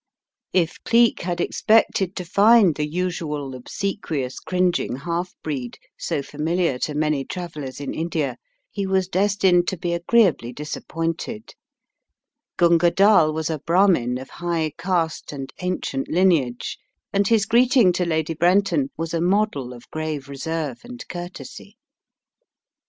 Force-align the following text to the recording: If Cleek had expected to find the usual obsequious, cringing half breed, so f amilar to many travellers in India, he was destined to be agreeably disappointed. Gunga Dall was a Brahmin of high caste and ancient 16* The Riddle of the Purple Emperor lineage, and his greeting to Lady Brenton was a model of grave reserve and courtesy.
If 0.51 0.83
Cleek 0.83 1.21
had 1.21 1.39
expected 1.39 2.15
to 2.15 2.25
find 2.25 2.73
the 2.73 2.87
usual 2.87 3.53
obsequious, 3.53 4.39
cringing 4.39 4.95
half 4.95 5.35
breed, 5.43 5.77
so 5.95 6.15
f 6.15 6.31
amilar 6.31 6.81
to 6.81 6.95
many 6.95 7.23
travellers 7.23 7.79
in 7.79 7.93
India, 7.93 8.37
he 8.71 8.87
was 8.87 9.07
destined 9.07 9.67
to 9.67 9.77
be 9.77 9.93
agreeably 9.93 10.53
disappointed. 10.53 11.53
Gunga 12.57 12.89
Dall 12.89 13.31
was 13.31 13.51
a 13.51 13.59
Brahmin 13.59 14.17
of 14.17 14.31
high 14.31 14.71
caste 14.75 15.31
and 15.31 15.53
ancient 15.61 16.07
16* 16.07 16.07
The 16.07 16.11
Riddle 16.17 16.23
of 16.23 16.29
the 16.33 16.35
Purple 16.35 16.45
Emperor 16.45 16.45
lineage, 16.47 16.77
and 17.13 17.27
his 17.27 17.45
greeting 17.45 17.93
to 17.93 18.03
Lady 18.07 18.33
Brenton 18.33 18.89
was 18.97 19.13
a 19.13 19.21
model 19.21 19.71
of 19.71 19.87
grave 19.91 20.27
reserve 20.27 20.79
and 20.83 21.07
courtesy. 21.09 21.77